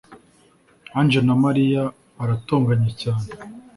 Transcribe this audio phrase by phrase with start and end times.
[0.99, 1.81] ange na mariya
[2.17, 3.27] baratonganye cyane